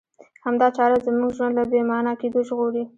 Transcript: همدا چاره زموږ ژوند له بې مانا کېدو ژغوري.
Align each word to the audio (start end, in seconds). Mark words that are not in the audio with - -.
همدا 0.45 0.67
چاره 0.77 0.97
زموږ 1.05 1.31
ژوند 1.37 1.53
له 1.59 1.63
بې 1.71 1.81
مانا 1.89 2.13
کېدو 2.21 2.39
ژغوري. 2.47 2.83